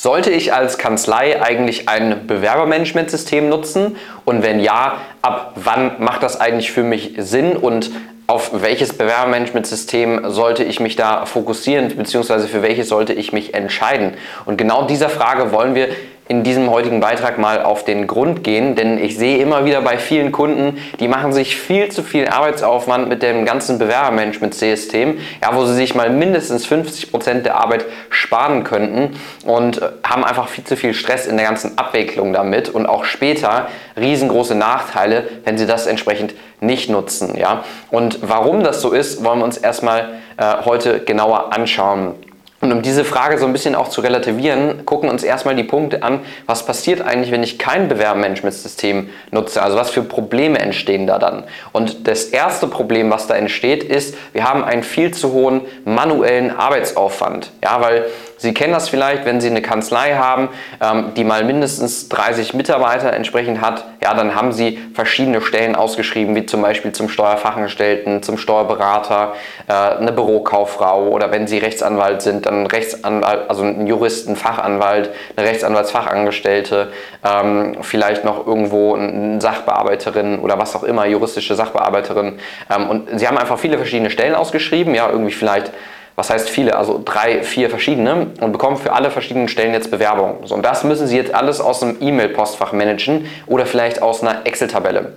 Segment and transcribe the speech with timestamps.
[0.00, 3.96] Sollte ich als Kanzlei eigentlich ein Bewerbermanagementsystem nutzen?
[4.24, 7.90] Und wenn ja, ab wann macht das eigentlich für mich Sinn und
[8.28, 14.14] auf welches Bewerbermanagementsystem sollte ich mich da fokussieren, beziehungsweise für welches sollte ich mich entscheiden?
[14.44, 15.88] Und genau dieser Frage wollen wir
[16.28, 19.96] in diesem heutigen Beitrag mal auf den Grund gehen, denn ich sehe immer wieder bei
[19.96, 25.64] vielen Kunden, die machen sich viel zu viel Arbeitsaufwand mit dem ganzen Bewerbermanagement-System, ja, wo
[25.64, 30.76] sie sich mal mindestens 50 Prozent der Arbeit sparen könnten und haben einfach viel zu
[30.76, 35.86] viel Stress in der ganzen Abwicklung damit und auch später riesengroße Nachteile, wenn sie das
[35.86, 37.36] entsprechend nicht nutzen.
[37.38, 37.64] Ja?
[37.90, 42.14] Und warum das so ist, wollen wir uns erstmal äh, heute genauer anschauen.
[42.60, 46.02] Und um diese Frage so ein bisschen auch zu relativieren, gucken uns erstmal die Punkte
[46.02, 49.62] an, was passiert eigentlich, wenn ich kein Bewerbermanagementsystem nutze?
[49.62, 51.44] Also was für Probleme entstehen da dann?
[51.72, 56.50] Und das erste Problem, was da entsteht, ist, wir haben einen viel zu hohen manuellen
[56.50, 57.52] Arbeitsaufwand.
[57.62, 58.06] Ja, weil
[58.38, 60.48] Sie kennen das vielleicht, wenn Sie eine Kanzlei haben,
[60.80, 66.34] ähm, die mal mindestens 30 Mitarbeiter entsprechend hat, ja, dann haben Sie verschiedene Stellen ausgeschrieben,
[66.36, 69.34] wie zum Beispiel zum Steuerfachangestellten, zum Steuerberater,
[69.66, 75.46] äh, eine Bürokauffrau oder wenn Sie Rechtsanwalt sind, dann Rechtsanwalt, also ein Juristen, Fachanwalt, eine
[75.48, 76.92] Rechtsanwaltsfachangestellte,
[77.24, 82.38] ähm, vielleicht noch irgendwo eine Sachbearbeiterin oder was auch immer, juristische Sachbearbeiterin.
[82.74, 85.72] Ähm, und Sie haben einfach viele verschiedene Stellen ausgeschrieben, ja, irgendwie vielleicht
[86.18, 90.44] was heißt viele, also drei, vier verschiedene und bekommen für alle verschiedenen Stellen jetzt Bewerbungen.
[90.46, 94.44] So, und das müssen Sie jetzt alles aus einem E-Mail-Postfach managen oder vielleicht aus einer
[94.44, 95.12] Excel-Tabelle.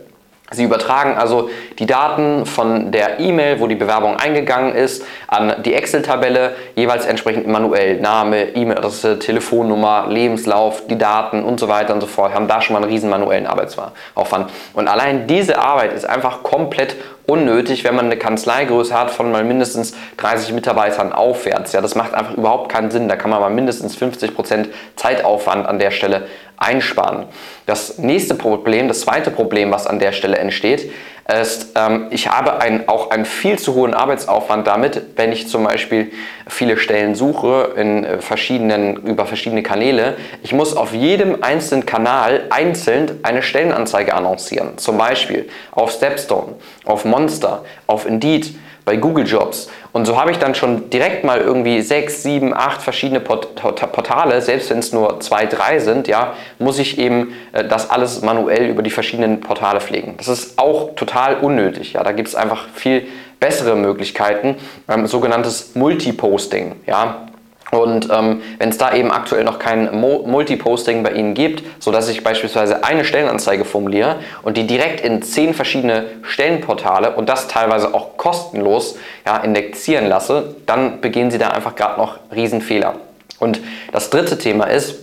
[0.54, 1.50] Sie übertragen also
[1.80, 7.48] die Daten von der E-Mail, wo die Bewerbung eingegangen ist, an die Excel-Tabelle, jeweils entsprechend
[7.48, 8.00] manuell.
[8.00, 12.36] Name, E-Mail-Adresse, Telefonnummer, Lebenslauf, die Daten und so weiter und so fort.
[12.36, 14.52] Haben da schon mal einen riesen manuellen Arbeitsaufwand.
[14.74, 16.96] Und allein diese Arbeit ist einfach komplett
[17.28, 21.72] unnötig, wenn man eine Kanzleigröße hat von mal mindestens 30 Mitarbeitern aufwärts.
[21.74, 23.08] Ja, das macht einfach überhaupt keinen Sinn.
[23.08, 26.28] Da kann man mal mindestens 50 Prozent Zeitaufwand an der Stelle
[26.58, 27.26] einsparen.
[27.66, 30.92] Das nächste Problem, das zweite Problem, was an der Stelle entsteht,
[31.40, 35.64] ist, ähm, ich habe ein, auch einen viel zu hohen Arbeitsaufwand damit, wenn ich zum
[35.64, 36.12] Beispiel
[36.48, 40.16] viele Stellen suche in äh, verschiedenen, über verschiedene Kanäle.
[40.44, 44.78] Ich muss auf jedem einzelnen Kanal einzeln eine Stellenanzeige annoncieren.
[44.78, 49.70] Zum Beispiel auf Stepstone, auf Monster, auf Indeed bei Google Jobs.
[49.94, 54.70] Und so habe ich dann schon direkt mal irgendwie sechs, sieben, acht verschiedene Portale, selbst
[54.70, 58.84] wenn es nur zwei, drei sind, ja, muss ich eben äh, das alles manuell über
[58.84, 60.16] die verschiedenen Portale pflegen.
[60.18, 61.94] Das ist auch total unnötig.
[61.94, 63.08] Ja, da gibt es einfach viel
[63.40, 64.56] bessere Möglichkeiten,
[64.88, 66.76] ähm, sogenanntes Multiposting.
[66.86, 67.28] Ja,
[67.72, 72.10] und ähm, wenn es da eben aktuell noch kein Mo Multiposting bei Ihnen gibt, sodass
[72.10, 77.94] ich beispielsweise eine Stellenanzeige formuliere und die direkt in zehn verschiedene Stellenportale und das teilweise
[77.94, 82.96] auch kostenlos ja, indexieren lasse, dann begehen Sie da einfach gerade noch Riesenfehler.
[83.40, 83.62] Und
[83.92, 85.00] das dritte Thema ist,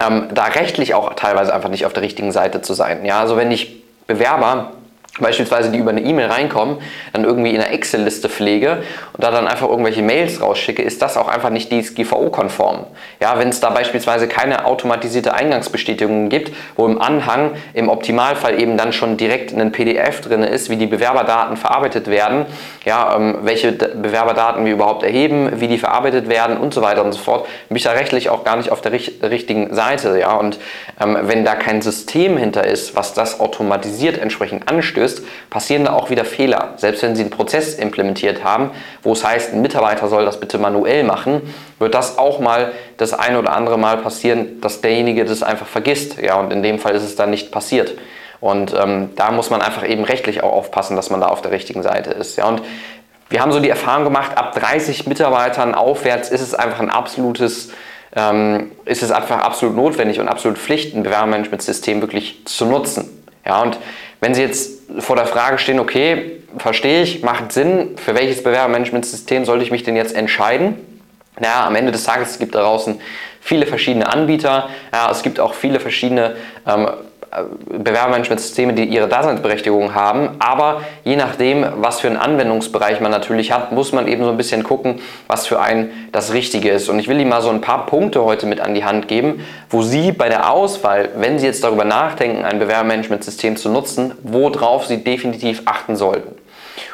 [0.00, 3.04] ähm, da rechtlich auch teilweise einfach nicht auf der richtigen Seite zu sein.
[3.04, 4.72] Ja, also wenn ich Bewerber
[5.20, 6.78] beispielsweise die über eine E-Mail reinkommen,
[7.12, 11.18] dann irgendwie in einer Excel-Liste pflege und da dann einfach irgendwelche Mails rausschicke, ist das
[11.18, 12.86] auch einfach nicht DSGVO-konform.
[13.20, 18.78] Ja, wenn es da beispielsweise keine automatisierte Eingangsbestätigung gibt, wo im Anhang im Optimalfall eben
[18.78, 22.46] dann schon direkt ein PDF drin ist, wie die Bewerberdaten verarbeitet werden,
[22.86, 27.12] ja, ähm, welche Bewerberdaten wir überhaupt erheben, wie die verarbeitet werden und so weiter und
[27.12, 30.18] so fort, bin ich da rechtlich auch gar nicht auf der richt richtigen Seite.
[30.18, 30.58] Ja, und
[31.00, 35.92] ähm, wenn da kein System hinter ist, was das automatisiert entsprechend anstößt, ausstößt, passieren da
[35.92, 36.74] auch wieder Fehler.
[36.76, 38.70] Selbst wenn Sie einen Prozess implementiert haben,
[39.02, 41.42] wo es heißt, ein Mitarbeiter soll das bitte manuell machen,
[41.78, 46.20] wird das auch mal das ein oder andere Mal passieren, dass derjenige das einfach vergisst.
[46.20, 47.94] Ja, und in dem Fall ist es dann nicht passiert.
[48.40, 51.52] Und ähm, da muss man einfach eben rechtlich auch aufpassen, dass man da auf der
[51.52, 52.36] richtigen Seite ist.
[52.36, 52.62] Ja, und
[53.28, 57.70] wir haben so die Erfahrung gemacht, ab 30 Mitarbeitern aufwärts ist es einfach ein absolutes,
[58.14, 63.21] ähm, ist es einfach absolut notwendig und absolut Pflicht, ein Bewerbermanagementsystem wirklich zu nutzen.
[63.44, 63.78] Ja, und
[64.20, 69.44] wenn Sie jetzt vor der Frage stehen, okay, verstehe ich, macht Sinn, für welches Bewerbermanagementsystem
[69.44, 70.76] sollte ich mich denn jetzt entscheiden?
[71.40, 73.00] Naja, am Ende des Tages gibt es draußen
[73.42, 76.36] viele verschiedene Anbieter, ja, es gibt auch viele verschiedene
[76.66, 76.88] ähm,
[77.66, 80.30] Bewerbermanagementsysteme, die ihre Daseinsberechtigung haben.
[80.38, 84.36] Aber je nachdem, was für einen Anwendungsbereich man natürlich hat, muss man eben so ein
[84.36, 86.90] bisschen gucken, was für einen das Richtige ist.
[86.90, 89.44] Und ich will Ihnen mal so ein paar Punkte heute mit an die Hand geben,
[89.70, 94.86] wo Sie bei der Auswahl, wenn Sie jetzt darüber nachdenken, ein Bewerbermanagementsystem zu nutzen, worauf
[94.86, 96.36] Sie definitiv achten sollten.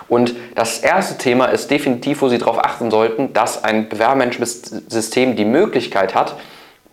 [0.09, 5.45] Und das erste Thema ist definitiv, wo Sie darauf achten sollten, dass ein Bewerbermanagementsystem die
[5.45, 6.37] Möglichkeit hat,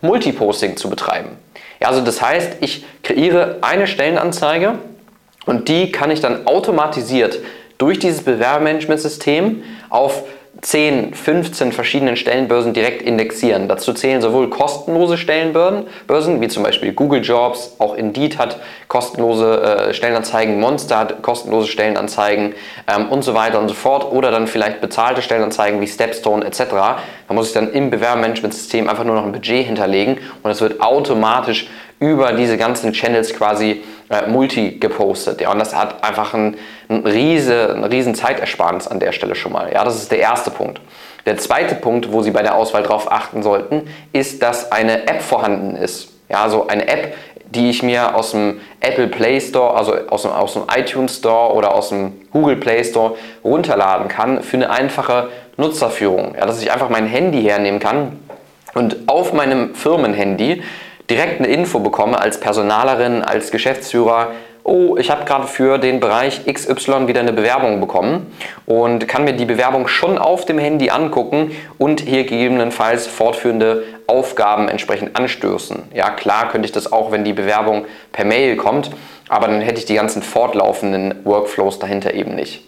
[0.02, 1.45] Multiposting zu betreiben.
[1.80, 4.78] Ja, also das heißt, ich kreiere eine Stellenanzeige
[5.44, 7.38] und die kann ich dann automatisiert
[7.78, 10.24] durch dieses Bewerbermanagementsystem auf
[10.60, 13.68] 10, 15 verschiedenen Stellenbörsen direkt indexieren.
[13.68, 18.58] Dazu zählen sowohl kostenlose Stellenbörsen, wie zum Beispiel Google Jobs, auch Indeed hat
[18.88, 22.54] kostenlose äh, Stellenanzeigen, Monster hat kostenlose Stellenanzeigen
[22.88, 24.10] ähm, und so weiter und so fort.
[24.12, 26.64] Oder dann vielleicht bezahlte Stellenanzeigen wie Stepstone etc.
[27.28, 30.80] Da muss ich dann im Bewerbermanagementsystem einfach nur noch ein Budget hinterlegen und es wird
[30.80, 35.40] automatisch über diese ganzen Channels quasi äh, multi gepostet.
[35.40, 36.56] Ja, und das hat einfach ein,
[36.88, 39.72] ein riese, eine riesen Zeitersparnis an der Stelle schon mal.
[39.72, 40.80] Ja, das ist der erste Punkt.
[41.24, 45.22] Der zweite Punkt, wo Sie bei der Auswahl darauf achten sollten, ist, dass eine App
[45.22, 46.10] vorhanden ist.
[46.28, 47.14] Ja, also eine App,
[47.50, 51.54] die ich mir aus dem Apple Play Store, also aus dem, aus dem iTunes Store
[51.54, 56.34] oder aus dem Google Play Store runterladen kann für eine einfache Nutzerführung.
[56.36, 58.20] Ja, dass ich einfach mein Handy hernehmen kann
[58.74, 60.62] und auf meinem Firmenhandy
[61.10, 64.32] direkt eine Info bekomme als Personalerin, als Geschäftsführer,
[64.66, 68.32] oh, ich habe gerade für den Bereich XY wieder eine Bewerbung bekommen
[68.66, 74.68] und kann mir die Bewerbung schon auf dem Handy angucken und hier gegebenenfalls fortführende Aufgaben
[74.68, 75.84] entsprechend anstößen.
[75.94, 78.90] Ja, klar könnte ich das auch, wenn die Bewerbung per Mail kommt,
[79.28, 82.64] aber dann hätte ich die ganzen fortlaufenden Workflows dahinter eben nicht.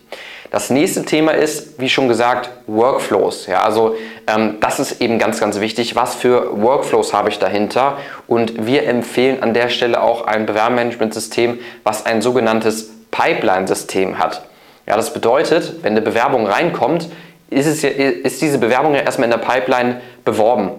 [0.50, 3.46] Das nächste Thema ist, wie schon gesagt, Workflows.
[3.46, 3.96] Ja, also
[4.26, 5.94] ähm, das ist eben ganz, ganz wichtig.
[5.94, 7.98] Was für Workflows habe ich dahinter?
[8.26, 14.42] Und wir empfehlen an der Stelle auch ein Bewerbermanagementsystem, was ein sogenanntes Pipeline-System hat.
[14.86, 17.08] Ja, das bedeutet, wenn eine Bewerbung reinkommt,
[17.50, 20.70] ist, es ist diese Bewerbung ja erstmal in der Pipeline beworben.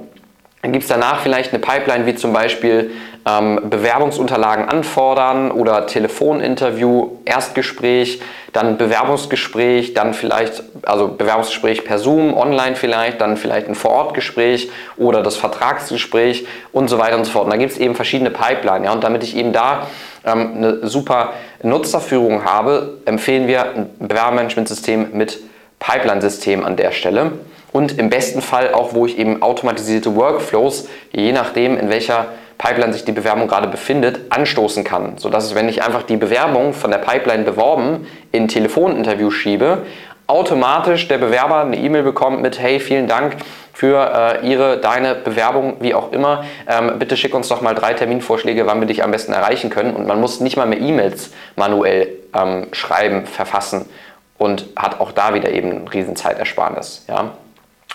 [0.62, 2.92] Dann gibt es danach vielleicht eine Pipeline wie zum Beispiel
[3.26, 8.22] ähm, Bewerbungsunterlagen anfordern oder Telefoninterview, Erstgespräch,
[8.52, 15.24] dann Bewerbungsgespräch, dann vielleicht, also Bewerbungsgespräch per Zoom, online vielleicht, dann vielleicht ein Vorortgespräch oder
[15.24, 17.46] das Vertragsgespräch und so weiter und so fort.
[17.46, 18.86] Und da gibt es eben verschiedene Pipeline.
[18.86, 19.88] Ja, und damit ich eben da
[20.26, 21.34] ähm, eine super
[21.64, 25.40] Nutzerführung habe, empfehlen wir ein Bewerbermanagementsystem mit
[25.80, 27.32] Pipeline-System an der Stelle
[27.71, 32.27] und im besten Fall auch, wo ich eben automatisierte Workflows, je nachdem, in welcher
[32.57, 35.18] Pipeline sich die Bewerbung gerade befindet, anstoßen kann.
[35.18, 39.83] Sodass es, wenn ich einfach die Bewerbung von der Pipeline beworben in Telefoninterview schiebe,
[40.27, 43.38] automatisch der Bewerber eine E-Mail bekommt mit Hey, vielen Dank
[43.74, 46.44] für äh, Ihre, deine Bewerbung, wie auch immer.
[46.68, 49.95] Ähm, bitte schick uns doch mal drei Terminvorschläge, wann wir dich am besten erreichen können.
[49.95, 53.89] Und man muss nicht mal mehr E-Mails manuell ähm, schreiben, verfassen
[54.38, 57.06] und hat auch da wieder eben einen riesen Zeitersparnis.
[57.07, 57.31] Ja?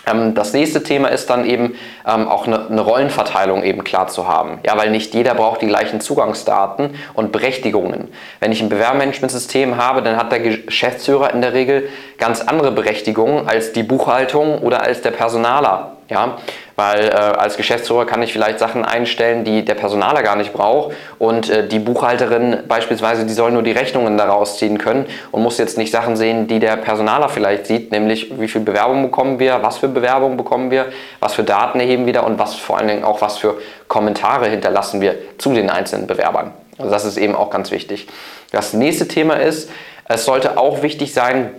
[0.05, 1.75] Ähm, das nächste Thema ist dann eben
[2.07, 4.59] ähm, auch eine, eine, Rollenverteilung eben klar zu haben.
[4.65, 8.09] Ja, weil nicht jeder braucht die gleichen Zugangsdaten und Berechtigungen.
[8.39, 13.47] Wenn ich ein Bewerbermanagementsystem habe, dann hat der Geschäftsführer in der Regel ganz andere Berechtigungen
[13.47, 15.91] als die Buchhaltung oder als der Personaler.
[16.07, 16.37] Ja,
[16.75, 20.95] weil äh, als Geschäftsführer kann ich vielleicht Sachen einstellen, die der Personaler gar nicht braucht
[21.19, 25.57] und äh, die Buchhalterin beispielsweise, die soll nur die Rechnungen daraus ziehen können und muss
[25.57, 29.59] jetzt nicht Sachen sehen, die der Personaler vielleicht sieht, nämlich wie viel Bewerbung bekommen wir,
[29.61, 30.87] was für Bewerbung bekommen wir,
[31.19, 33.55] was für Daten erheben wir da und was vor allen Dingen auch was für
[33.87, 36.53] Kommentare hinterlassen wir zu den einzelnen Bewerbern.
[36.77, 38.07] Also das ist eben auch ganz wichtig.
[38.51, 39.69] Das nächste Thema ist,
[40.07, 41.51] es sollte auch wichtig sein,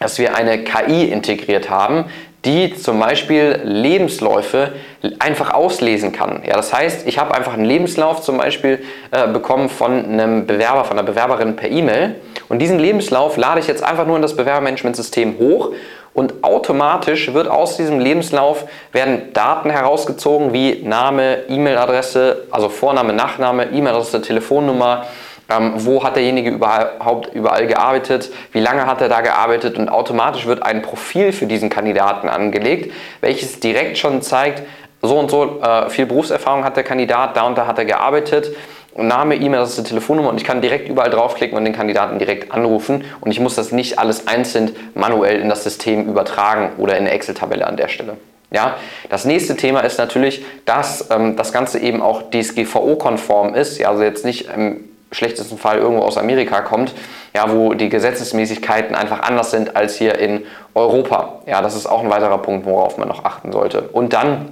[0.00, 2.06] dass wir eine KI integriert haben,
[2.44, 4.72] die zum Beispiel Lebensläufe
[5.18, 6.42] einfach auslesen kann.
[6.46, 10.84] Ja, das heißt, ich habe einfach einen Lebenslauf zum Beispiel äh, bekommen von einem Bewerber,
[10.84, 12.16] von einer Bewerberin per E-Mail
[12.48, 15.72] und diesen Lebenslauf lade ich jetzt einfach nur in das Bewerbermanagementsystem hoch
[16.14, 23.66] und automatisch wird aus diesem Lebenslauf werden Daten herausgezogen wie Name, E-Mail-Adresse, also Vorname, Nachname,
[23.72, 25.06] E-Mail-Adresse, Telefonnummer,
[25.50, 29.78] ähm, wo hat derjenige überhaupt überall gearbeitet, wie lange hat er da gearbeitet?
[29.78, 34.62] Und automatisch wird ein Profil für diesen Kandidaten angelegt, welches direkt schon zeigt,
[35.02, 38.56] so und so äh, viel Berufserfahrung hat der Kandidat, da und da hat er gearbeitet.
[38.96, 42.18] Name, E-Mail, das ist die Telefonnummer und ich kann direkt überall draufklicken und den Kandidaten
[42.18, 43.04] direkt anrufen.
[43.20, 47.10] Und ich muss das nicht alles einzeln manuell in das System übertragen oder in eine
[47.10, 48.16] Excel-Tabelle an der Stelle.
[48.52, 48.76] Ja,
[49.10, 54.04] das nächste Thema ist natürlich, dass ähm, das Ganze eben auch DSGVO-konform ist, ja, also
[54.04, 56.94] jetzt nicht im schlechtesten Fall irgendwo aus Amerika kommt,
[57.34, 60.44] ja, wo die Gesetzesmäßigkeiten einfach anders sind als hier in
[60.74, 61.40] Europa.
[61.46, 63.82] Ja, das ist auch ein weiterer Punkt, worauf man noch achten sollte.
[63.82, 64.50] Und dann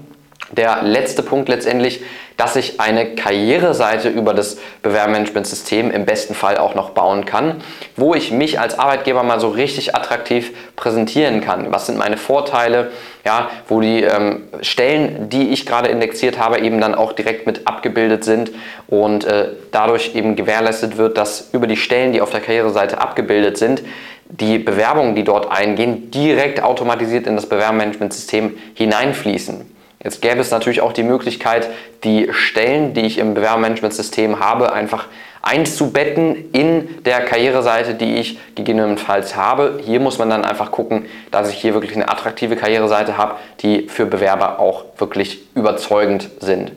[0.53, 2.03] der letzte Punkt letztendlich,
[2.37, 7.63] dass ich eine Karriereseite über das Bewerbermanagementsystem im besten Fall auch noch bauen kann,
[7.97, 11.73] wo ich mich als Arbeitgeber mal so richtig attraktiv präsentieren kann.
[11.73, 12.91] Was sind meine Vorteile?
[13.25, 17.69] Ja, wo die ähm, Stellen, die ich gerade indexiert habe, eben dann auch direkt mit
[17.69, 18.51] abgebildet sind
[18.89, 23.59] und äh, dadurch eben gewährleistet wird, dass über die Stellen, die auf der Karriereseite abgebildet
[23.59, 23.83] sind,
[24.29, 29.71] die Bewerbungen, die dort eingehen, direkt automatisiert in das Bewerbermanagementsystem hineinfließen.
[30.03, 31.69] Jetzt gäbe es natürlich auch die Möglichkeit,
[32.03, 35.07] die Stellen, die ich im Bewerbermanagementsystem habe, einfach
[35.43, 39.81] einzubetten in der Karriereseite, die ich gegebenenfalls habe.
[39.85, 43.89] Hier muss man dann einfach gucken, dass ich hier wirklich eine attraktive Karriereseite habe, die
[43.89, 46.73] für Bewerber auch wirklich überzeugend sind.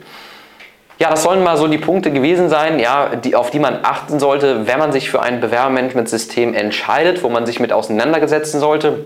[0.98, 4.18] Ja, das sollen mal so die Punkte gewesen sein, ja, die, auf die man achten
[4.18, 9.04] sollte, wenn man sich für ein Bewerbermanagementsystem entscheidet, wo man sich mit auseinandergesetzen sollte.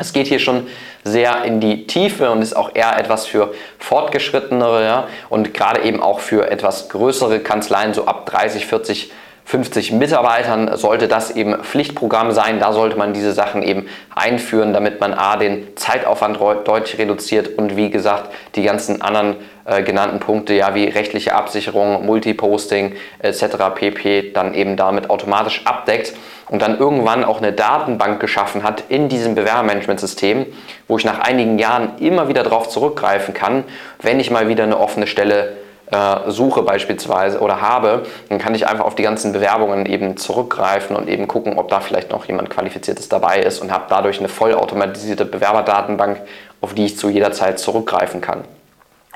[0.00, 0.66] Es geht hier schon
[1.04, 6.02] sehr in die Tiefe und ist auch eher etwas für fortgeschrittenere ja, und gerade eben
[6.02, 9.12] auch für etwas größere Kanzleien, so ab 30, 40
[9.50, 12.60] 50 Mitarbeitern sollte das eben Pflichtprogramm sein.
[12.60, 17.76] Da sollte man diese Sachen eben einführen, damit man A, den Zeitaufwand deutlich reduziert und
[17.76, 23.44] wie gesagt, die ganzen anderen äh, genannten Punkte, ja, wie rechtliche Absicherung, Multiposting etc.
[23.74, 24.30] pp.
[24.32, 26.14] dann eben damit automatisch abdeckt
[26.50, 30.46] und dann irgendwann auch eine Datenbank geschaffen hat in diesem Bewerbermanagementsystem,
[30.88, 33.64] wo ich nach einigen Jahren immer wieder darauf zurückgreifen kann,
[34.02, 35.56] wenn ich mal wieder eine offene Stelle
[35.92, 40.96] äh, suche beispielsweise oder habe, dann kann ich einfach auf die ganzen Bewerbungen eben zurückgreifen
[40.96, 44.28] und eben gucken, ob da vielleicht noch jemand Qualifiziertes dabei ist und habe dadurch eine
[44.28, 46.20] vollautomatisierte Bewerberdatenbank,
[46.60, 48.44] auf die ich zu jeder Zeit zurückgreifen kann.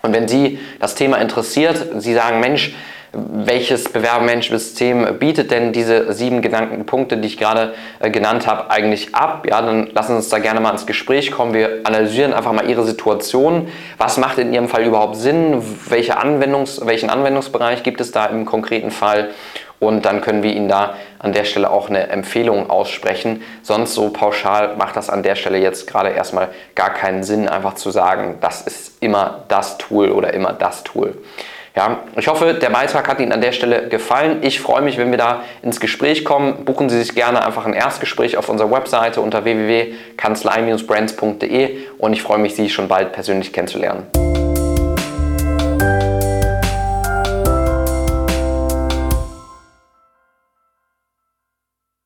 [0.03, 2.75] Und wenn Sie das Thema interessiert, Sie sagen, Mensch,
[3.15, 9.15] welches Bewerbermanagementsystem bietet denn diese sieben genannten Punkte, die ich gerade äh, genannt habe, eigentlich
[9.15, 9.47] ab?
[9.49, 11.55] Ja, dann lassen Sie uns da gerne mal ins Gespräch kommen.
[11.55, 13.69] Wir analysieren einfach mal Ihre Situation.
[13.99, 15.63] Was macht in Ihrem Fall überhaupt Sinn?
[15.89, 19.31] Welche Anwendungs-, welchen Anwendungsbereich gibt es da im konkreten Fall?
[19.81, 23.43] Und dann können wir Ihnen da an der Stelle auch eine Empfehlung aussprechen.
[23.63, 27.75] Sonst so pauschal macht das an der Stelle jetzt gerade erstmal gar keinen Sinn, einfach
[27.75, 31.17] zu sagen, das ist immer das Tool oder immer das Tool.
[31.77, 34.39] Ja, ich hoffe, der Beitrag hat Ihnen an der Stelle gefallen.
[34.43, 36.65] Ich freue mich, wenn wir da ins Gespräch kommen.
[36.65, 42.39] Buchen Sie sich gerne einfach ein Erstgespräch auf unserer Webseite unter www.kanzlei-brands.de und ich freue
[42.39, 44.07] mich, Sie schon bald persönlich kennenzulernen.